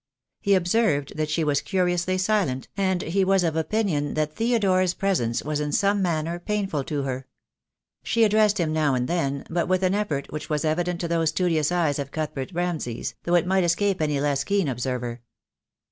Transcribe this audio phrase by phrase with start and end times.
[0.39, 5.43] He observed that she was curiously silent, and he was of opinion that Theodore's presence
[5.43, 7.27] was in some manner painful to her.
[8.01, 11.29] She addressed him now and then, but with an effort which was evident to those
[11.29, 15.21] studious eyes of Cuthbert Ramsay's, though it might escape any less keen observer.